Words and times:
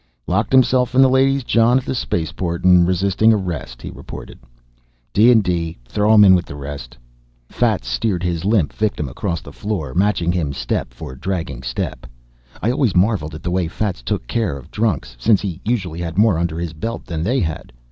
"Locked 0.25 0.51
himself 0.51 0.95
in 0.95 1.01
the 1.03 1.07
ladies' 1.11 1.43
john 1.43 1.77
at 1.77 1.85
the 1.85 1.93
spaceport 1.93 2.63
and 2.63 2.87
resisting 2.87 3.31
arrest," 3.31 3.83
he 3.83 3.91
reported. 3.91 4.39
"D 5.13 5.31
and 5.31 5.43
D. 5.43 5.77
Throw 5.87 6.15
him 6.15 6.23
in 6.25 6.33
with 6.33 6.47
the 6.47 6.55
rest." 6.55 6.97
Fats 7.49 7.87
steered 7.87 8.23
his 8.23 8.43
limp 8.43 8.73
victim 8.73 9.07
across 9.07 9.41
the 9.41 9.53
floor, 9.53 9.93
matching 9.93 10.31
him 10.31 10.53
step 10.53 10.91
for 10.91 11.13
dragging 11.13 11.61
step. 11.61 12.07
I 12.63 12.71
always 12.71 12.95
marveled 12.95 13.35
at 13.35 13.43
the 13.43 13.51
way 13.51 13.67
Fats 13.67 14.01
took 14.01 14.25
care 14.25 14.57
of 14.57 14.71
drunks, 14.71 15.15
since 15.19 15.39
he 15.39 15.61
usually 15.63 15.99
had 15.99 16.17
more 16.17 16.39
under 16.39 16.57
his 16.57 16.73
belt 16.73 17.05
than 17.05 17.21
they 17.21 17.39
had. 17.41 17.71